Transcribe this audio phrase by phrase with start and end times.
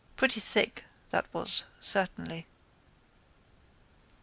[0.15, 2.47] Pretty thick that was certainly.